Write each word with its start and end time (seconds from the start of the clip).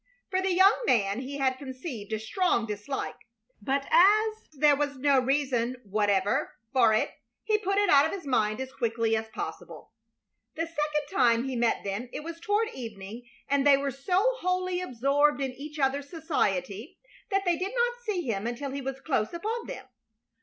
For 0.31 0.41
the 0.41 0.51
young 0.55 0.73
man 0.87 1.19
he 1.19 1.37
had 1.37 1.59
conceived 1.59 2.11
a 2.11 2.17
strong 2.17 2.65
dislike, 2.65 3.19
but 3.61 3.85
as 3.91 4.33
there 4.53 4.75
was 4.75 4.97
no 4.97 5.19
reason 5.19 5.75
whatever 5.83 6.55
for 6.73 6.91
it 6.91 7.11
he 7.43 7.59
put 7.59 7.77
it 7.77 7.87
out 7.87 8.07
of 8.07 8.11
his 8.11 8.25
mind 8.25 8.59
as 8.59 8.73
quickly 8.73 9.15
as 9.15 9.27
possible. 9.29 9.91
The 10.55 10.65
second 10.65 11.15
time 11.15 11.43
he 11.43 11.55
met 11.55 11.83
them 11.83 12.09
it 12.11 12.23
was 12.23 12.39
toward 12.39 12.69
evening 12.69 13.29
and 13.47 13.63
they 13.63 13.77
were 13.77 13.91
so 13.91 14.17
wholly 14.39 14.81
absorbed 14.81 15.39
in 15.39 15.51
each 15.53 15.77
other's 15.77 16.09
society 16.09 16.97
that 17.29 17.45
they 17.45 17.55
did 17.55 17.75
not 17.75 18.01
see 18.03 18.23
him 18.23 18.47
until 18.47 18.71
he 18.71 18.81
was 18.81 18.99
close 19.01 19.33
upon 19.35 19.67
them. 19.67 19.85